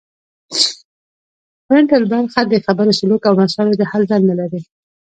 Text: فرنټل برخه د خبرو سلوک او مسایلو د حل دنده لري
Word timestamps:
فرنټل 1.65 2.03
برخه 2.13 2.41
د 2.47 2.53
خبرو 2.65 2.97
سلوک 2.99 3.21
او 3.25 3.33
مسایلو 3.41 3.79
د 3.79 3.83
حل 3.91 4.03
دنده 4.11 4.33
لري 4.41 4.61